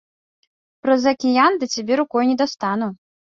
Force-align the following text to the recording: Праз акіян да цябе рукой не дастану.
Праз 0.85 1.01
акіян 1.11 1.59
да 1.63 1.71
цябе 1.75 1.93
рукой 2.03 2.23
не 2.33 2.37
дастану. 2.43 2.89